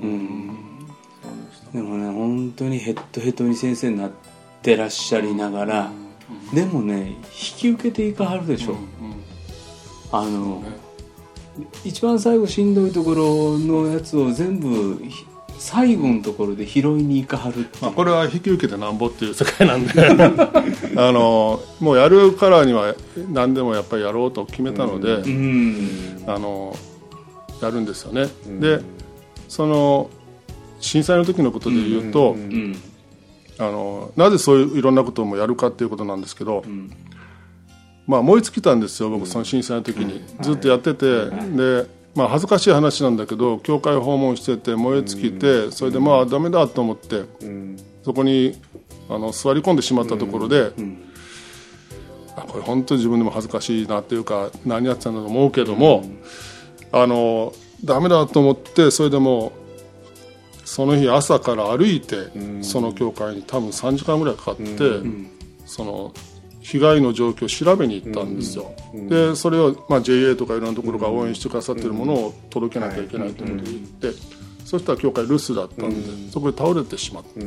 [0.00, 0.06] た。
[0.06, 0.70] うん。
[1.72, 4.10] でもね本当にヘッドヘッドに先生になっ
[4.62, 5.92] てらっしゃりながら、
[6.52, 8.76] でもね引き受けていかはるでしょ、う
[10.12, 10.62] あの、
[11.84, 15.00] 一番最後しんどいところのやつを全部
[15.60, 19.92] 最後のところで拾いに行かはるまあ、これは引き受けてなんぼっていう世界なんで。
[20.96, 22.94] あのもうやるからには
[23.30, 26.74] 何でもやっぱりやろうと決めたので、うん、あの
[27.62, 28.80] やるんですよね、うん、で
[29.48, 30.10] その
[30.80, 32.74] 震災の時のことで言うと、うん、
[33.58, 36.64] あのなぜそういういろんなこともやるかっていうことなんですけど、
[38.06, 47.22] まあ燃え尽きたんですよ僕その震災の時に、ずっとやってて、でまあ、恥ずかしい話なんだけど教会訪問してて燃え尽きてそれでまあダメだと思って
[48.02, 48.58] そこに
[49.08, 50.72] あの座り込んでしまったところで
[52.36, 56.04] あこれ本当に自分でも恥ずかしいなっていうか何やってたんだと思うけども
[56.92, 57.52] あの
[57.84, 59.52] ダメだと思ってそれでも
[60.64, 62.16] その日朝から歩いて
[62.62, 64.74] その教会に多分3時間ぐらいかかって
[65.66, 66.12] その
[66.60, 69.00] 被害の状況を調べに行ったんですよ、うん。
[69.00, 74.12] うん、でそれを、まあ、JA とかいろんなところが応援してくださってるものを届けなきゃいけないということで言って、
[74.64, 77.40] そしたら教会留守だったんで、そこで倒れてしまって、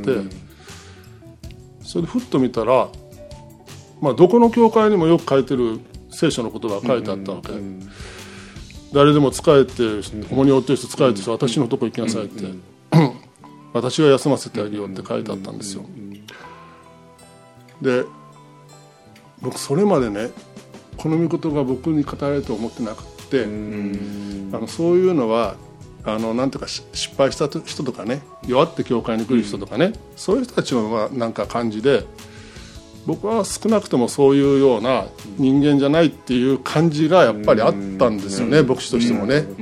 [1.81, 2.89] それでふっと見たら
[4.03, 7.51] まあ、どこの教会にもよく書いてる聖書の言葉が書いてあったわけ、
[8.91, 12.43] 誰でも疲れて重荷を負ってる人疲れてる人私のとこ行きなさいって、
[13.71, 15.85] 私が休ませてあげようって書いてあったんですよ、
[17.81, 18.03] で
[19.43, 20.29] 僕それまでね
[20.97, 23.47] この御言が僕に語られると思ってなくて、あ
[24.59, 25.55] のそういうのは
[26.05, 32.05] あのなんていうかし失敗した人とかね弱って教会に来る人とかね、そういう人たちのまあなんか感じで
[33.05, 39.61] 僕は少なくともそういうような人間じゃないっていう感じがやっぱりあったんですよね、牧師としてもね、う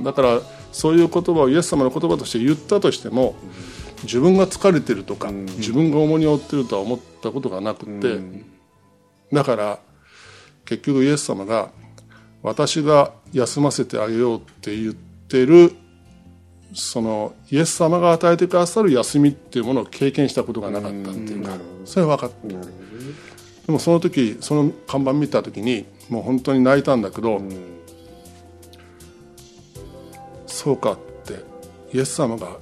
[0.00, 0.02] ん。
[0.04, 0.40] だから
[0.72, 3.36] そういう言葉をイエス様の言葉として言ったとしても
[4.02, 8.18] 自分が疲れてるとか、自分が重荷を負ってるとは思ったことがなくて、
[9.32, 9.78] だから
[10.64, 11.70] 結局イエス様が
[12.42, 15.72] 私が休ませてあげようって言ってる
[16.74, 22.82] そのイエス様が与えてくださる休みっていうものを経験したことがなかったっていうかそれは分かった。
[23.66, 27.40] でもその時その看板見た時にもう本当に泣いたんだけど、
[30.46, 31.44] そうかって
[31.96, 32.56] イエス様が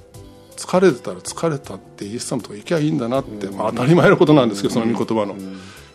[0.55, 5.35] 疲れてたら疲れたってイエス様とか行けばいいんだなって、まあ、当たり前のことなんですけどその御言葉の、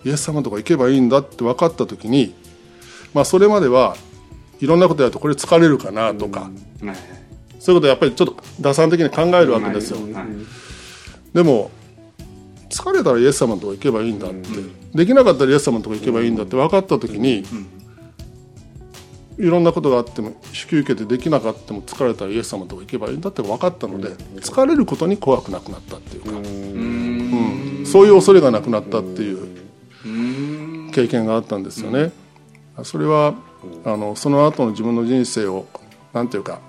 [0.06, 2.32] イエス様とか行けばいいんだって分かった時に、
[3.12, 3.96] まあ、それまでは
[4.60, 6.48] いろんなことやるとこれ疲れるかなとか、
[7.58, 9.98] そういうことをやっぱりちょっと打算的に考えるわけですよ、
[11.34, 11.72] でも
[12.70, 14.48] 疲れたらイエス様のとこ行けばいいんだって、
[14.94, 17.44] できなかったらイエス様のとこ行けばいいんだって分かった時に、
[19.38, 20.34] いろんなことがあっても引
[20.68, 29.65] き受けてできなかったも疲れたらイエス様のとこ行けばいいんだって分かったので疲れることに怖くなくなったっていうか、うん、そういう恐れがなくなったっていう
[30.96, 32.10] 経験があったんですよね。
[32.82, 33.34] それは
[33.84, 35.66] あのその後の自分の人生を
[36.14, 36.60] なんていうか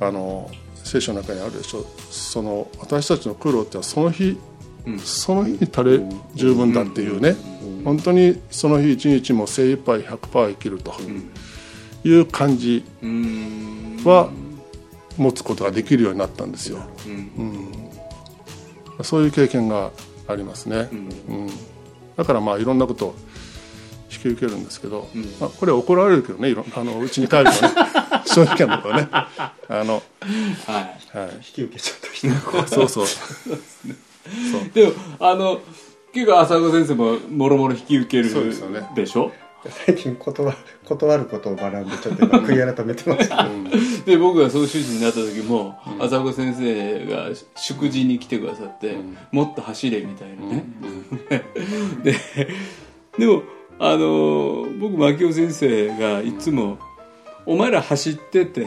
[0.00, 1.86] あの聖書の中にあるでしょ。
[2.10, 4.36] その私たちの苦労ってはその日、
[5.02, 6.00] その日に足れ
[6.34, 7.36] 十分だっていうね、
[7.86, 10.92] 本当にその日一日も精一杯100%生きると
[12.04, 14.30] いう感じは
[15.16, 17.72] 持つことができるようになったんですよ、うん。
[19.02, 19.90] そういう経験が
[20.28, 21.50] ありますね、うん
[22.20, 23.14] だからまあいろんなことを
[24.12, 25.08] 引き受けるんですけど、
[25.40, 27.58] まあ、これ怒られるけどねいろあのうちに帰るとね。
[28.26, 29.08] 正直なところね。
[29.10, 31.18] あの、はい。
[31.18, 33.06] はい、引き受けちゃった人そうそう。
[34.74, 35.60] でもあの
[36.12, 38.86] 結構浅子先生ももろもろ引き受けるそうですよね。
[38.94, 39.32] でしょ
[39.86, 40.54] 最近断
[40.86, 44.04] 断ることを学んでちょっと今悔い改めてます。
[44.06, 48.96] で僕が総主事になった時も、浅子先生が祝辞に来てくださって、
[49.32, 50.64] もっと走れみたいなね、
[52.02, 52.14] で
[53.18, 53.42] でも
[53.78, 56.78] あの僕牧雄先生がいつも
[57.46, 58.66] 「お前ら走ってて、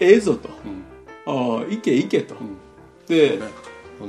[0.00, 0.48] ええぞ」と
[1.26, 2.34] 「ああ行け行け」と、
[3.06, 3.38] で、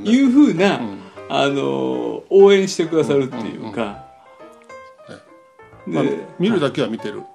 [0.04, 0.82] いうふうな、
[1.30, 4.06] あの応援してくださるっていうか、
[5.86, 6.04] まあ、
[6.40, 7.22] 見るだけは見てる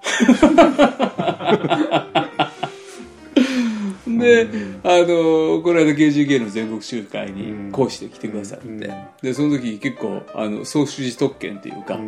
[4.20, 4.48] で、
[4.84, 11.98] あのこの間 KGK の全国集会に講師で来てくださって、でその時結構あの総主事特権というか、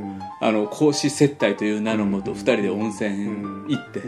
[0.40, 4.02] あの講師接待という名のもと2人で温泉行って、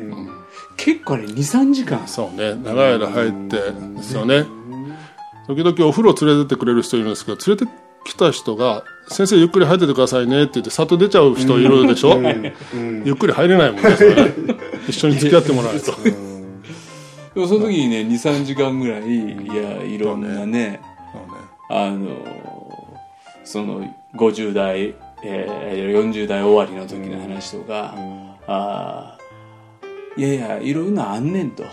[0.77, 2.07] 結構ね23時間。
[2.07, 2.55] そうね。
[2.55, 3.57] 長い間入って
[3.97, 4.45] ですよね。
[5.47, 7.73] 時々お風呂連れてってくれる人いるんですけど連れて
[8.05, 12.19] きた人が「先生ゆっくり入っててくださいね」って言って里出ちゃう人いるでしょ、
[13.05, 14.35] ゆっくり入れないもんねそれね。
[14.88, 15.93] 一緒に付き合ってもらわないと
[17.35, 20.81] でもその時にね23時間ぐらいいやいろんなね
[21.68, 22.16] あの
[23.44, 23.83] その
[24.14, 27.94] 50代、えー、40代終わりの時の話とか、
[28.47, 29.18] あ
[30.16, 31.64] いやいやいろんなあんねんと。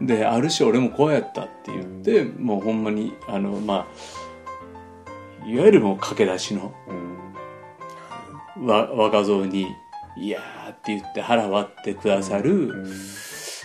[0.00, 3.86] であるし俺もこうやったって言って、もうほんまにあのま
[5.44, 6.72] あいわゆるもう駆け出しの、
[8.64, 9.66] わ若造に
[10.16, 12.86] 「いやー」って言って腹割ってくださる、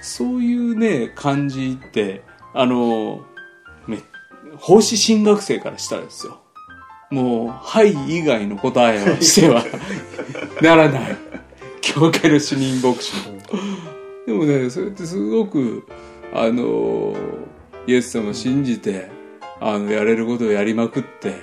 [0.06, 3.26] そういうね感じってあの
[3.88, 4.00] め
[4.58, 6.40] 奉仕進学生からしたらですよ。
[7.10, 9.64] もう「はい」以外の答えをしては
[10.62, 11.18] ならない。
[11.82, 13.14] 教会の主任牧師
[14.26, 15.88] でもねそれってすごく
[16.34, 17.16] あの
[17.88, 19.10] イエス様を信じて
[19.60, 21.36] あのやれることをやりまくって、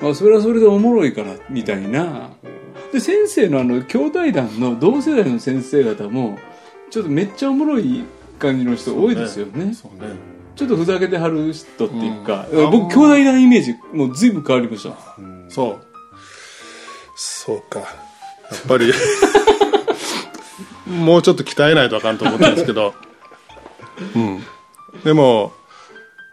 [0.00, 2.30] まあ、それはそれでおもろいからみたいな。
[2.92, 6.38] で先生のあの兄弟団の同世代の先生方も
[6.90, 8.04] ちょっとめっちゃおもろい
[8.38, 9.74] 感じの人多いですよね。
[9.74, 10.10] そうね。
[10.56, 12.70] ちょっとふざけてはる人っていうか、うん。
[12.70, 14.96] 僕兄弟団イメージもう随分変わりました。
[15.48, 15.80] そう。
[17.16, 17.80] そうか。
[17.80, 17.88] やっ
[18.66, 18.92] ぱり。
[20.86, 22.94] もうちょっと鍛えないとあかんと思ってるんですけど。
[24.16, 24.42] うん。
[25.04, 25.52] でも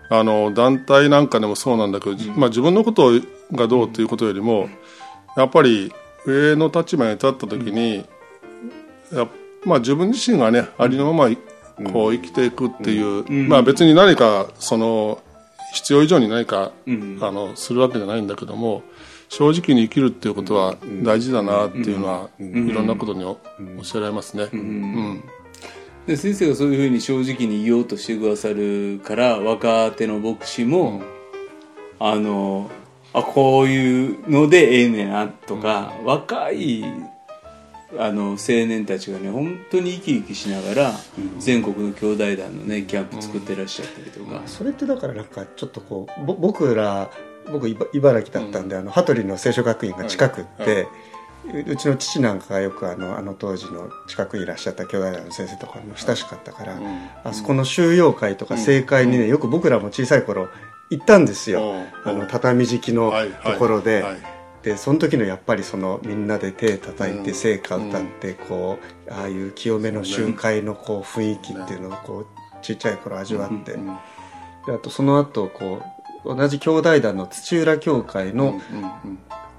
[0.10, 3.12] あの団体なんかでもそうなんだけど、まあ、自分のこと
[3.52, 4.70] がどうということよりも
[5.36, 5.92] やっぱり
[6.26, 8.06] 上の立場に立った時に、
[9.14, 9.28] や
[9.66, 11.36] まあ、自分自身がねありのまま
[11.92, 15.22] こう生きていくっていう、まあ別に何かその
[15.74, 18.84] 必要以上に何か、あのするわけじゃないんだけども
[19.30, 23.38] 正直に生きるっていうことは大事だなっていうのは、いろんなことにお
[23.78, 24.48] おっしゃられますね。
[24.54, 25.24] うん。
[26.08, 31.02] で先生がそういうふうに正直に言おうとしてくださるから若手の牧師も、
[32.00, 32.70] あの
[33.14, 36.86] あこういうのでええねんなとか、若い
[38.00, 40.94] あの青年たちがね本当に生き生きしながら、
[41.40, 47.10] 全国の兄弟団のねキャンプ作ってらっしゃったりとか、それってだからなんかちょっとこうぼ僕ら
[47.52, 50.88] 僕茨城だったんで、あの羽鳥の聖書学院が近くって、
[51.54, 56.80] ううちの父なんかがよくあのあの当時の近くにいらっしゃった兄弟団の先生とかも親しかったから、
[57.24, 60.50] あそこの収容会とか正会にね、よく僕らも小さい頃
[60.90, 61.72] 行ったんですよ、
[62.06, 62.10] うん。
[62.10, 64.35] あの畳敷きのところで。
[64.78, 72.26] その時のやっぱりそのみんなで手叩いて聖歌歌ってこうああいう清めの集会のこう雰囲気っていうのをこう
[72.64, 73.78] ちっちゃい頃味わって。
[74.66, 75.82] であとその後こ
[76.26, 78.60] う同じ兄弟団の土浦教会の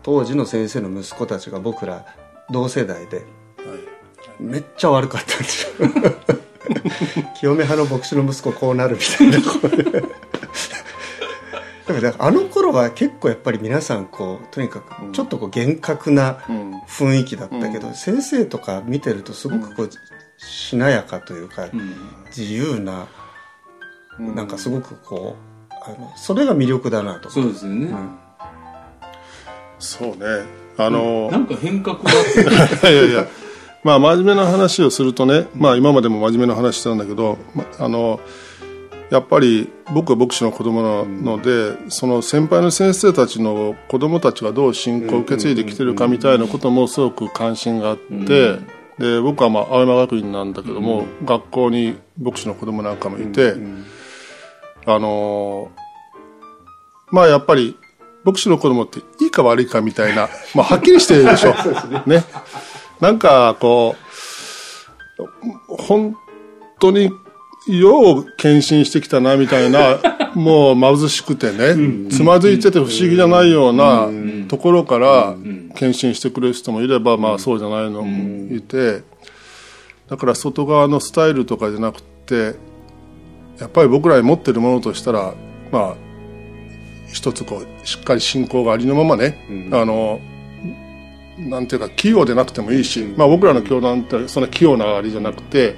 [0.02, 2.04] 当時の先生の息子たちが僕ら
[2.50, 3.24] 同世代で
[4.40, 5.88] めっちゃ悪かったんですよ。
[7.38, 9.38] 清め派の牧師の息子こうなるみたいな
[11.86, 16.66] だからあの頃は結構やっぱり皆さんこうとにかくちょっとこう厳格なうん。
[16.86, 19.90] 雰囲気だったけど、先生とか見てるとすごくこう
[20.38, 21.68] しなやかというか、
[22.28, 23.08] 自由な、
[24.18, 25.36] なんかすごくこ
[25.68, 27.28] うあのそれが魅力だなと。
[27.28, 27.92] そうですよね、
[29.80, 30.44] そうね。
[30.78, 32.04] あの、なんか変革が。
[32.08, 33.10] あっていやいや。
[33.10, 33.26] いや
[33.82, 38.20] まあ真面目な話をするとね、まあ今までも真面目な話してたんだけど、まあの
[39.10, 48.58] やっぱり僕は牧師の子供なので、その先輩の先生たちの子供たちがどう信仰を受け継いできてるかみたいなこともすごく関心があって、
[48.98, 53.54] で僕はまあ青山学院なんだけども、学校に牧師の子供なんかもいて、
[54.86, 55.70] あの
[57.12, 57.76] まあやっぱり
[58.24, 61.54] 牧師の子供っていいか悪いかみたいな、 まあはっきりしてるでしょ。
[62.06, 62.24] ね。
[63.00, 63.94] なんかこ
[65.18, 65.26] う、
[65.68, 66.16] 本
[66.80, 67.12] 当に
[67.66, 69.98] よう献身してきたなみたいな、
[70.34, 74.08] もう貧しくてね、つまずいてて不思議じゃないような
[74.48, 75.34] ところから
[75.74, 79.02] 献身してくれる人もいれば、まあそうじゃないのもいて、
[80.08, 82.54] だから外側のスタイルとかじゃなくて、
[83.58, 85.34] やっぱり僕らに持ってるものとしたら、
[85.72, 85.94] まあ、
[87.12, 90.20] 一つこう、しっかり信仰がありのままね、あの、
[91.38, 95.76] なんていうか、器用でなくてもいいし、まあ僕らの教団ってそんな器用なあれじゃなくて、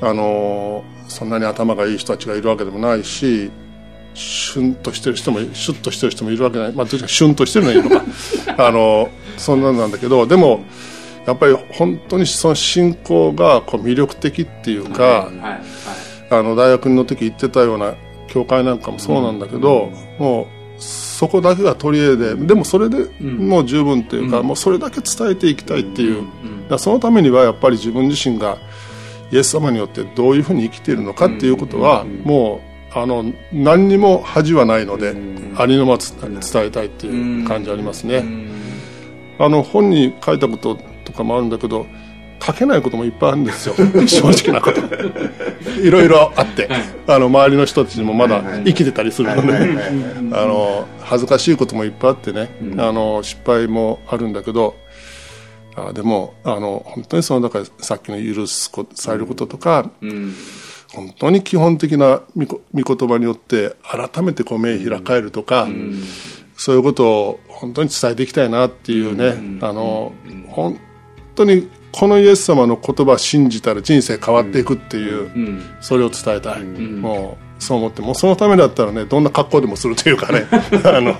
[0.00, 3.50] あの、そんなに頭がいい人たちがいるわけでもないし、
[4.14, 6.72] シュンとしてる人も、シュッとしてる人もいるわけない。
[6.72, 8.04] まあ、どっちかシュンとしてるのはいいのか。
[8.66, 10.64] あの、そんなんなんだけど、でも、
[11.26, 15.60] やっぱり本当にその信仰がこう魅力的っていうか、はいはい
[16.28, 17.94] あの大学の時行ってたような
[18.26, 26.26] 教会なんかもそうなんだけど、もうそこだけが取り柄ででもそれでもう十分っていうか、もうそれだけ伝えていきたいっていう、だか
[26.70, 28.58] らそのためにはやっぱり自分自身が
[29.30, 32.60] イエス様によってどういうふうに生きているのかっていうことは、も
[32.94, 35.14] うあの何にも恥はないので、
[35.56, 38.24] ありのまま伝えたいっていう感じありますね。
[39.38, 41.86] あの本に書いたこととかもあるんだけど
[42.42, 43.74] 書けないこともいっぱいあるんですよ。
[44.06, 44.80] 正直なこと。
[45.82, 46.68] いろいろあって、
[47.06, 49.52] あの周りの人たちもまだ生きてたりするので、
[50.32, 54.76] あの恥ずかしいこともいっぱいあってね、あの失敗もあるんだけど
[55.76, 59.90] あでもあの本当にそのだからさっきの許すこされることとか、
[60.92, 65.68] 本当に基本的な御こ御言葉によって改めてこう目開かれるとか、
[66.56, 70.12] そういうことを本当に伝えていきたいなっていうね、あの
[70.48, 70.80] 本
[71.34, 80.46] 当にこのイエス様の言葉を信じたら人生変わっていくっていう、それを伝えたい、もうそう思ってもうそのためだったらねどんな格好でもするというかね
[80.84, 81.16] あの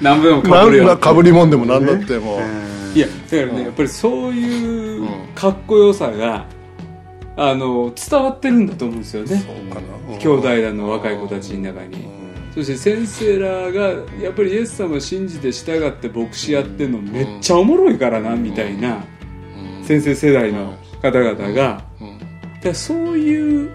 [0.00, 0.64] 何分もかな。
[0.64, 6.46] ぶるかぶりもんでも何だってもう、いやだからねやっぱりそういうかっこよさが
[7.36, 9.28] あの伝わってるんだと思うんですよね。
[9.28, 12.08] そうかな、うん兄弟団の若い子たちの中に。
[12.54, 13.88] そして先生らが
[14.20, 19.04] やっぱりイエス様を信じて従って牧師やってんのめっちゃおもろいからなみたいな
[19.84, 21.82] 先生世代の方々が。
[22.60, 23.70] でそういう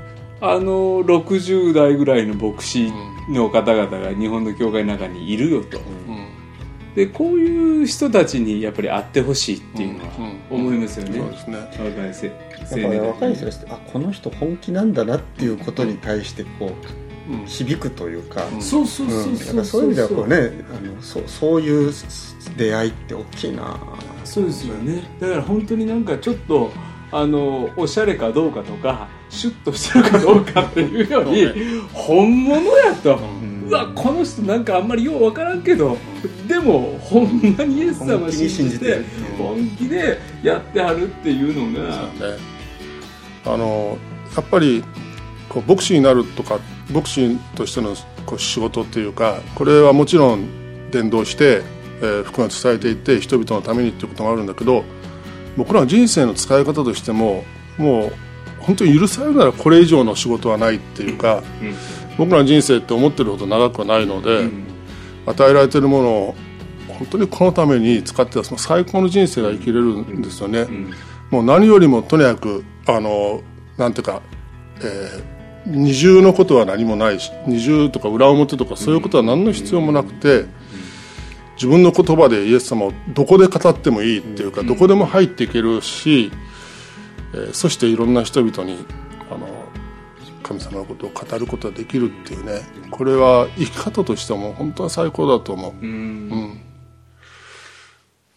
[0.51, 2.91] あの60代ぐらいの牧師
[3.29, 5.79] の方々が日本の教会の中にいるよと。
[6.95, 11.19] でこういう人たちにやっぱり会ってほしいっていうのは思いますよね。
[11.19, 11.47] そうです
[12.77, 12.99] ね。
[12.99, 21.91] 若い人たちってあこの人本気なんだなっていうことに対してこう響くというか、そうそうそううん、だからそういう意味ではこうねあのそうそういう
[22.55, 23.77] 出会いって大きいな。
[24.23, 25.03] そうですよね。
[25.19, 26.71] だから本当になんかちょっと
[27.11, 33.19] あのおしゃれかどうかとかシュッとしてるかどうかっていうより本物やと、
[33.67, 35.97] うわこの人なんかあんまりよう分からんけど。
[36.47, 39.03] でもほんまにイエス様信じて
[39.37, 41.89] 本気でやってはるっていうのが。
[41.89, 42.55] ね。
[43.45, 43.97] あの
[44.35, 44.83] やっぱり
[45.49, 46.59] こう牧師になるとか
[46.91, 51.61] 牧師としてのこう仕事っていうかこれはもちろん伝道して、
[52.01, 54.83] えー福音を伝えていって人々のためにっていうこともあるんだけど
[55.57, 57.43] 僕らの人生の使い方としても
[57.77, 58.13] もう
[58.65, 61.43] 本当に許されるならこれ以上の仕事はないっていうか、
[62.17, 64.49] 僕らの人生って思ってるほど長くはないので、
[65.25, 66.35] 与えられてるものを
[66.87, 70.67] 本当にこのために使ってその最高の人生が生きれるんですよね。
[71.29, 73.41] もう何よりもとにかくあの
[73.77, 74.21] なんていうか、
[74.79, 75.35] えー
[75.67, 80.45] 二重のことは何もないし二重とか裏表とかそういうことは何の必要もなくて、
[81.55, 86.31] 自分の言葉でイエス様をどこで語ってもいいっていうか、どこでも入っていけるし、
[87.35, 88.85] えーそしていろんな人々に
[89.29, 89.47] あの
[90.41, 92.61] 神様のことを語ることができるっていうね
[92.91, 96.61] これは生き方としても本当は最高だと思う、うん。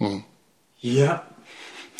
[0.00, 0.24] うん。
[0.82, 1.24] いや。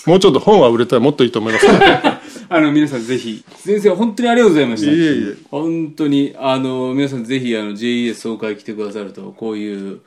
[0.07, 1.67] もうちょっと本は売れたらもっといいと思います。
[1.67, 1.79] ね
[2.49, 4.91] あの皆さんぜひ先生本当にありがとうございました。
[4.91, 5.37] いえいえ。
[5.51, 10.01] 本当にあの皆さんぜひあの JES 総会来てくださるとこういう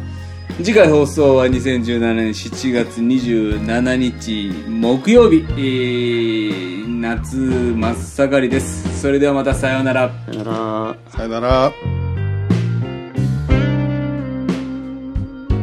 [0.61, 6.73] 次回放送は2017年7月27日木曜日、えー
[7.03, 9.01] 夏真っ盛りです。
[9.01, 10.09] それではまたさようなら。
[10.25, 10.95] さよなら。
[11.09, 11.71] さよなら。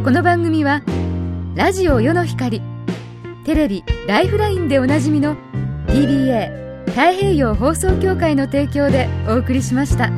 [0.04, 0.82] この番組は
[1.54, 2.60] ラジオ世の光
[3.46, 5.34] テレビ「ライフライン」でおなじみの
[5.86, 10.10] TBA 太平洋放送協会の提供でお送りしました。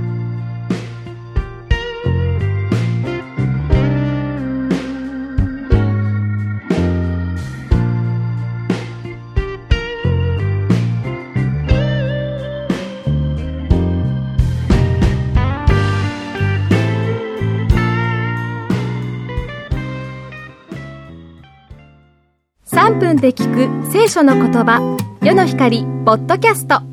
[23.22, 26.91] で聞く聖書の言葉世の光ポッドキャスト。